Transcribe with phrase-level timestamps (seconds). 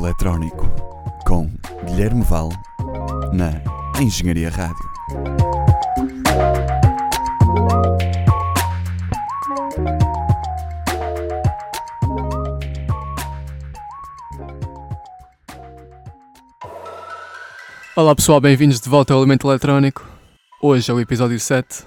[0.00, 0.66] eletrónico
[1.26, 1.46] com
[1.84, 2.48] Guilherme Val
[3.34, 3.52] na
[4.00, 4.90] Engenharia Rádio.
[17.94, 20.08] Olá pessoal, bem-vindos de volta ao Elemento Eletrónico.
[20.62, 21.84] Hoje é o episódio 7.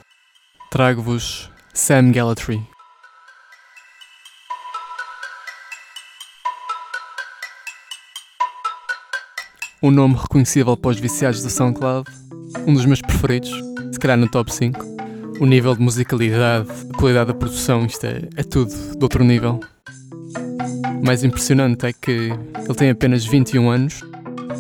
[0.70, 2.73] Trago-vos Sam Gallantry.
[9.84, 12.10] um nome reconhecível para os viciados do SoundCloud,
[12.66, 13.52] um dos meus preferidos,
[13.92, 14.80] se calhar no top 5.
[15.42, 19.60] O nível de musicalidade, a qualidade da produção, isto é, é tudo de outro nível.
[21.02, 24.02] O mais impressionante é que ele tem apenas 21 anos.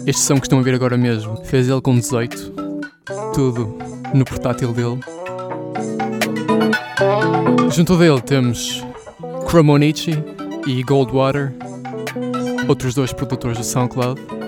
[0.05, 2.53] Este som que estão a ver agora mesmo fez ele com 18.
[3.33, 3.78] Tudo
[4.14, 5.00] no portátil dele.
[7.72, 8.83] Junto dele temos
[9.48, 10.11] Cromonici
[10.67, 11.53] e Goldwater,
[12.67, 14.42] outros dois produtores do SoundCloud.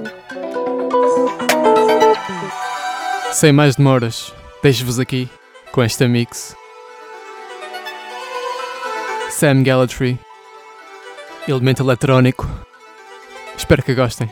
[3.35, 4.33] Sem mais demoras,
[4.63, 5.29] deixo-vos aqui
[5.73, 6.55] com esta mix.
[9.29, 10.17] Sam Gallatry,
[11.45, 12.47] elemento eletrónico.
[13.57, 14.31] Espero que gostem.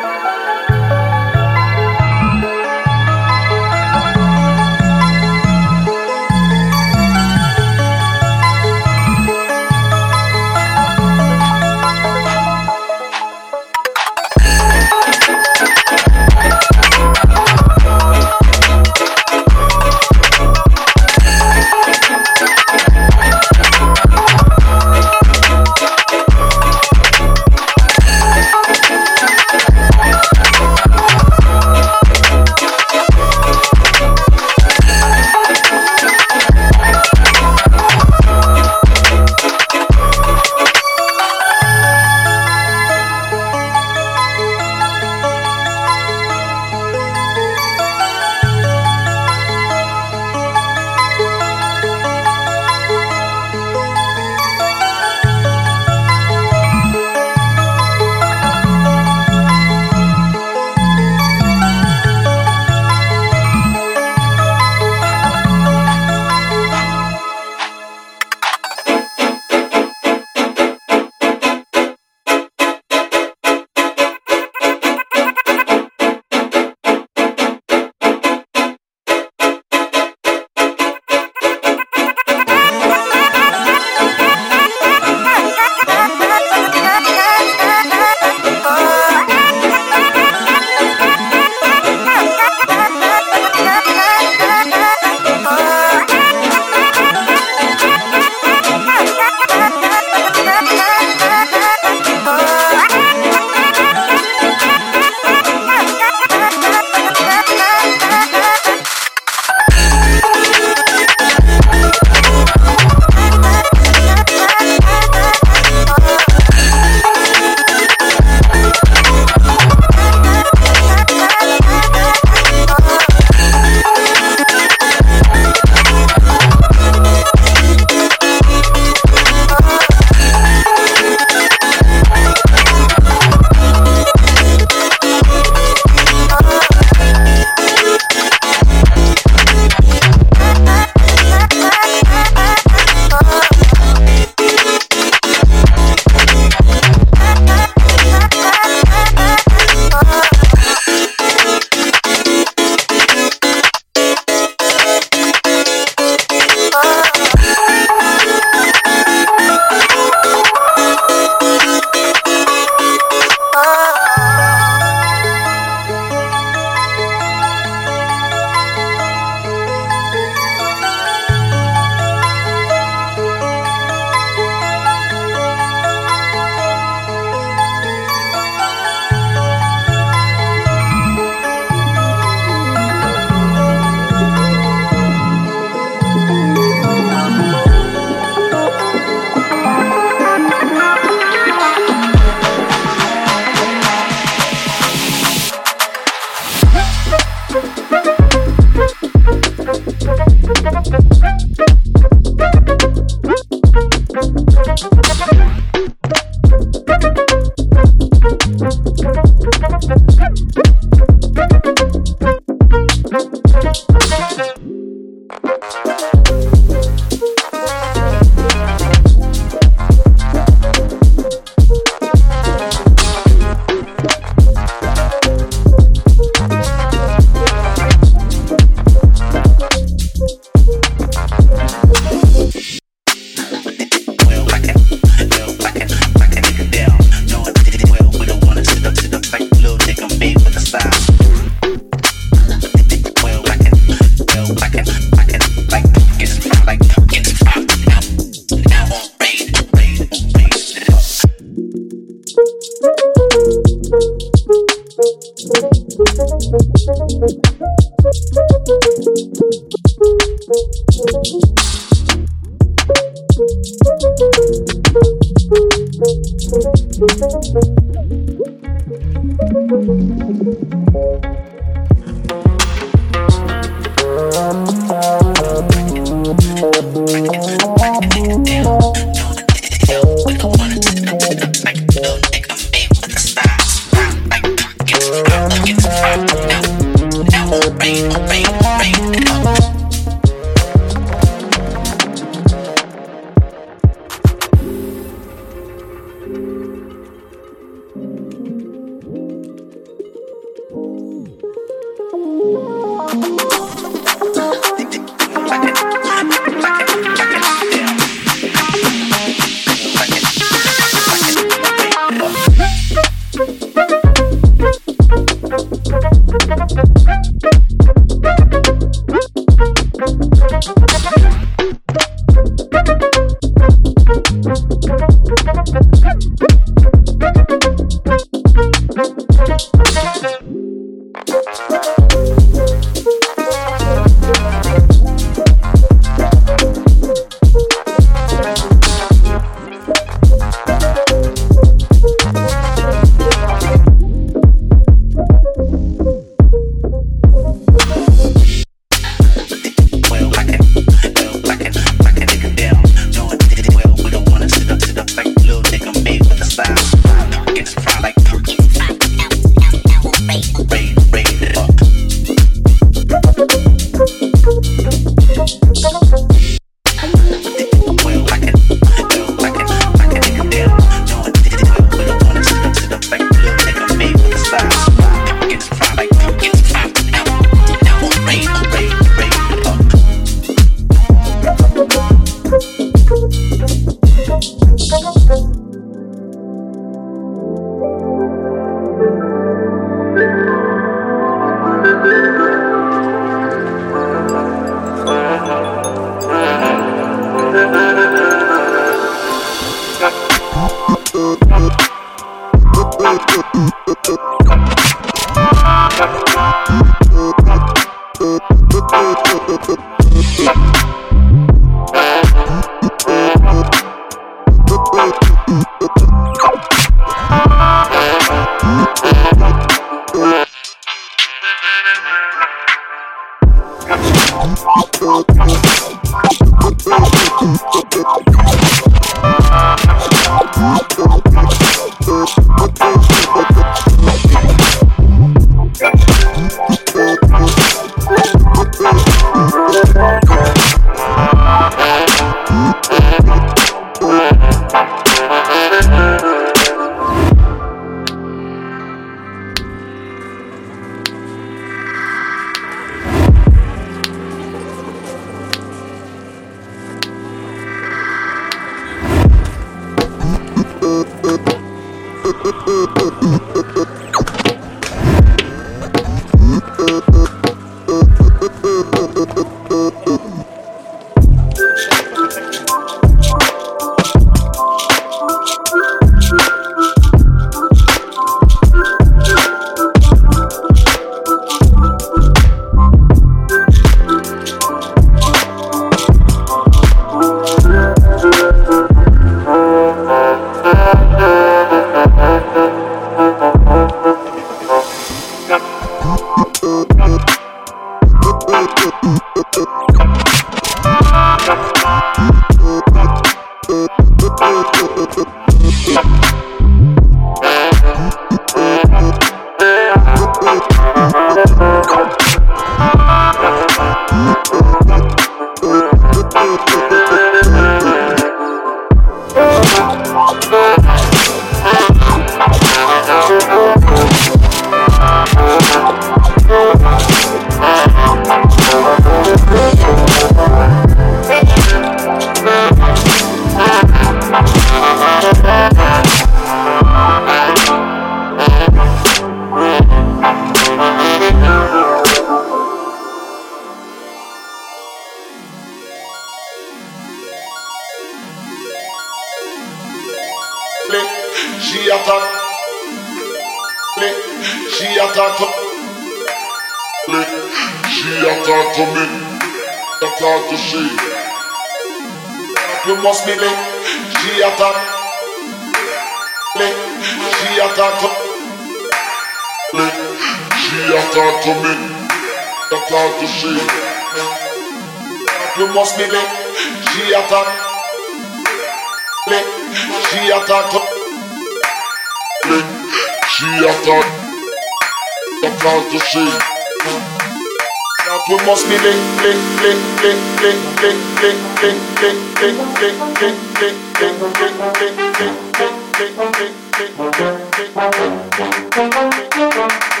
[598.73, 600.00] Thank you.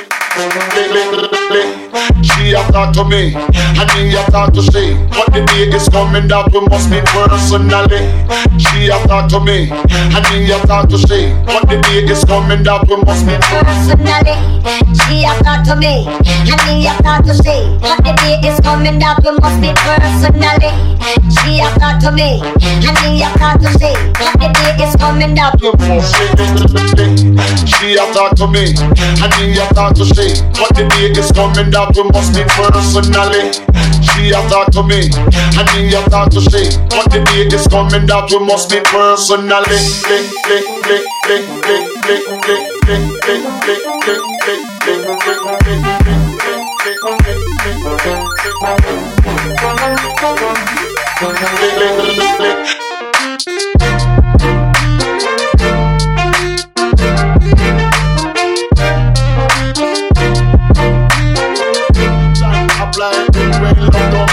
[2.23, 4.95] She have talked to me, and he have talked to she.
[5.11, 8.07] But the day is coming that we must meet personally.
[8.57, 11.35] She have talked to me, and he have talked to she.
[11.45, 14.39] But the day is coming that we must meet personally.
[15.03, 17.67] She have talked to me, and he have talked to she.
[17.83, 20.71] But the day is coming that we must meet personally.
[21.43, 23.91] She have talked to me, and he have talked to she.
[24.15, 26.31] But the day is coming that we must meet.
[27.67, 28.71] She have talked to me,
[29.19, 30.20] and he have talked to she.
[30.53, 33.53] But the day is coming that we must meet personally.
[34.01, 35.09] She a talk to me,
[35.57, 36.69] and me a talk to she.
[36.89, 39.81] But the day is coming that we must meet personally.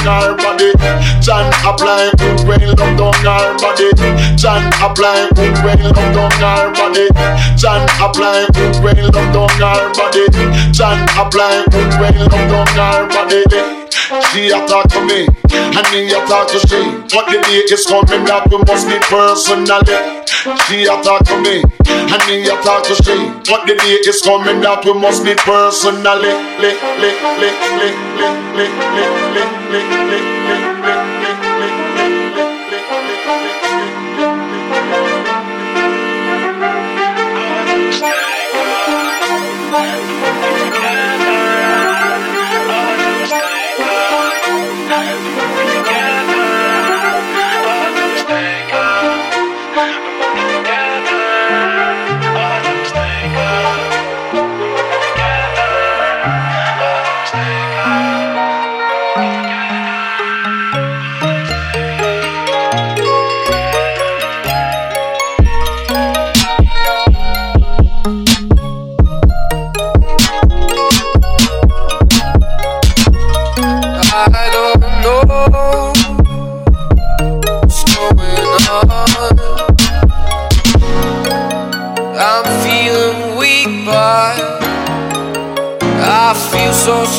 [0.05, 0.73] Down her body.
[1.21, 3.91] John apply good when love down her body.
[4.37, 7.09] John apply good when love down her body.
[7.57, 10.27] John apply good when love down her body.
[10.73, 13.78] John apply good when love down her body.
[14.09, 16.81] She a talk to me, and me a talk to she.
[17.13, 20.25] But the day is coming that we must meet personally.
[20.65, 23.29] She a talk to me, and me a talk to she.
[23.45, 26.33] But the day is coming that we must meet personally.
[26.57, 30.78] Lick, lick, lick, lick, lick, lick, lick, lick, lick, lick, lick,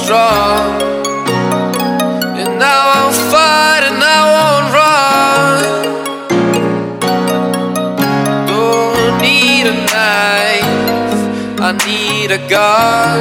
[0.09, 0.81] strong.
[2.41, 5.61] And now I'm fighting, I won't run.
[8.49, 11.21] Don't need a knife,
[11.61, 13.19] I need a gun.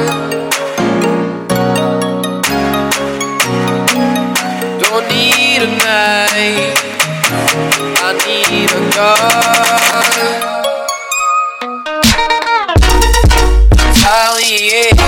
[4.81, 6.79] Don't need a knife.
[8.01, 10.09] I need a gun.
[13.77, 14.99] Retaliate.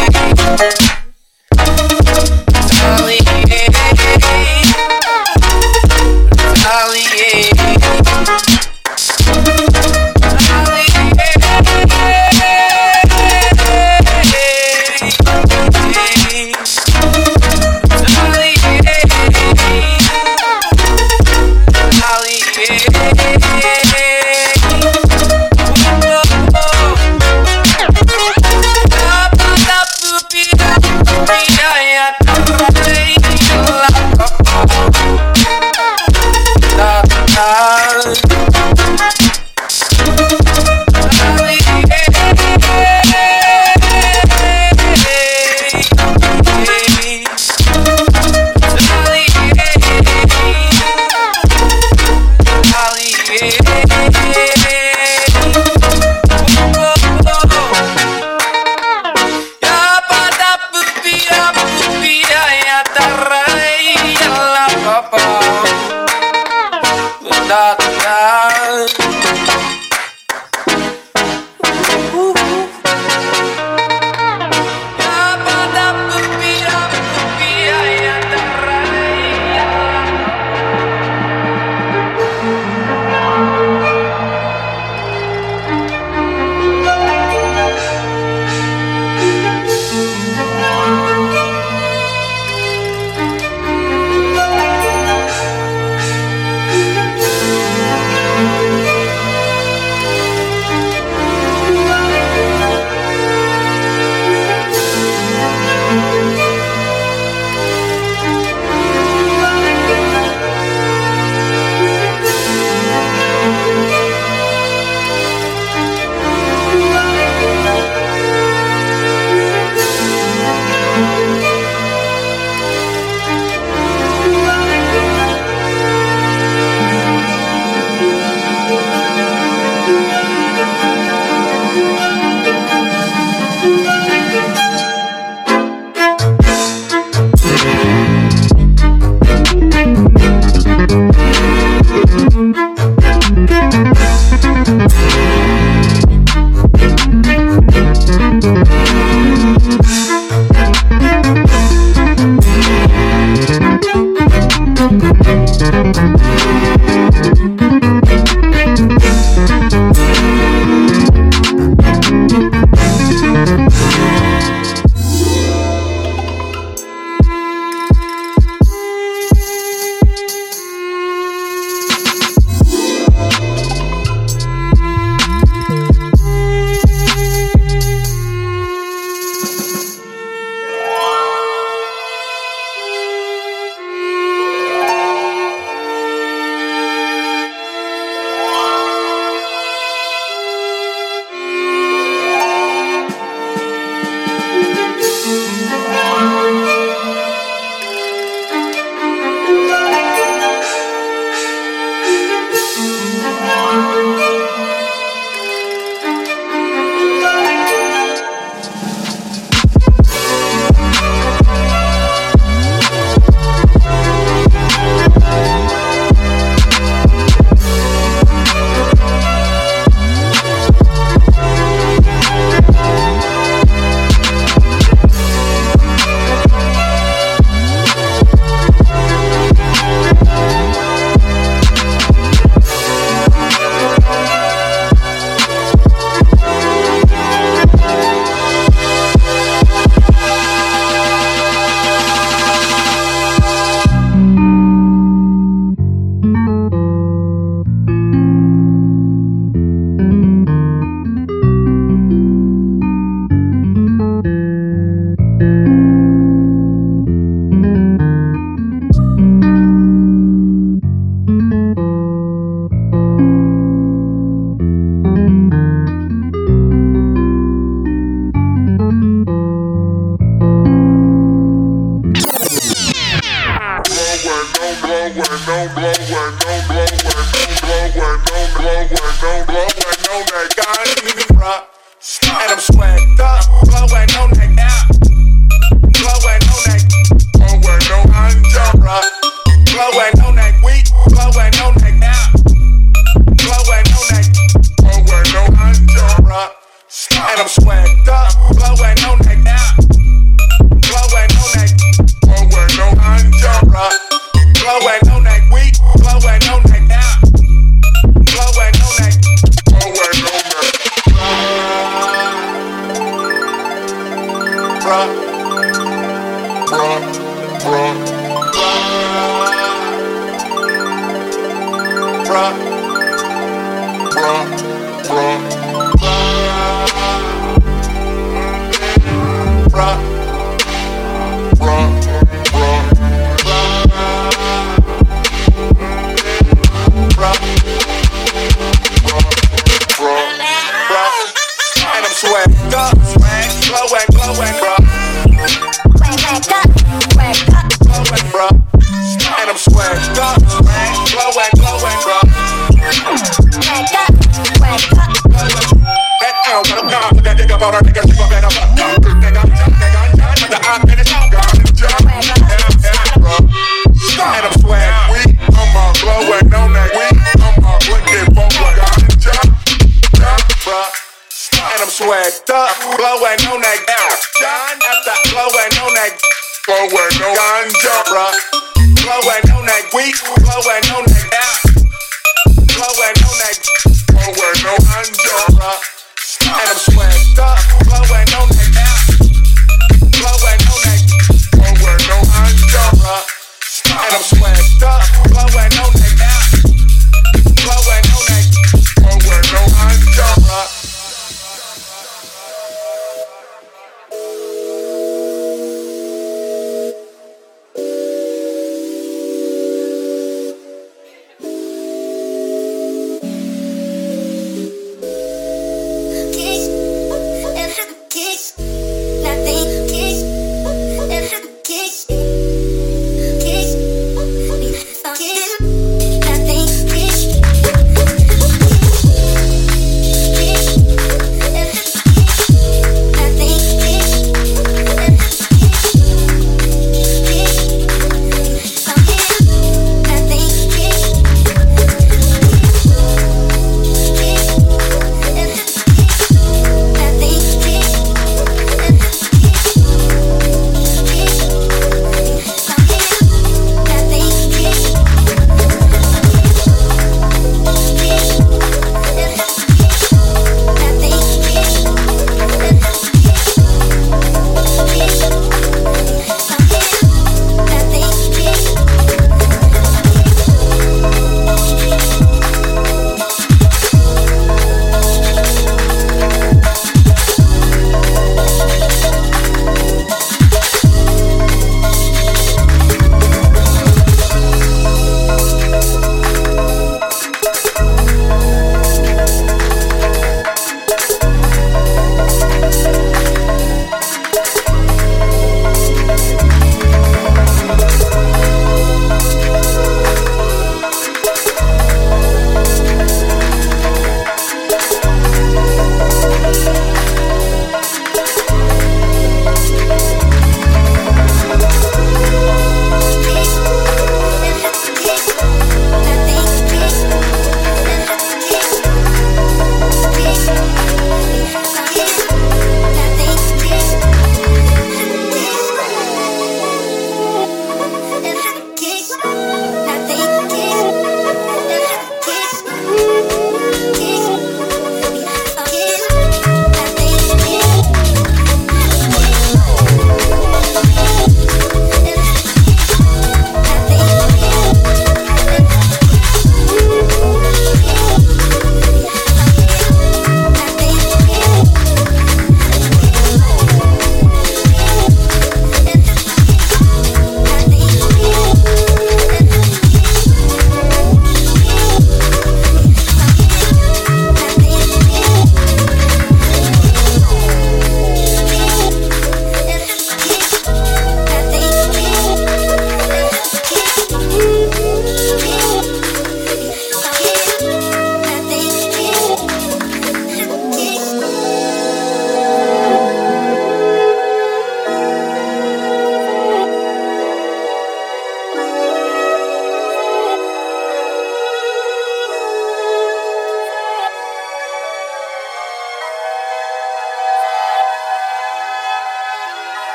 [386.52, 388.91] And I'm swagged up, blowing on that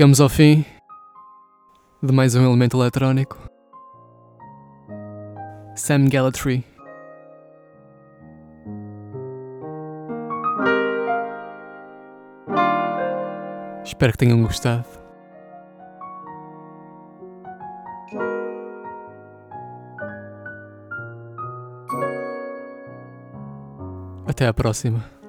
[0.00, 0.64] Chegamos ao fim
[2.02, 3.36] de mais um elemento eletrónico.
[5.76, 6.64] Sam Gallatry.
[13.84, 14.86] Espero que tenham gostado.
[24.26, 25.19] Até à próxima.